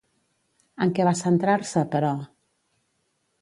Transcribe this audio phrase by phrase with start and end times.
[0.85, 2.11] En què va centrar-se, però?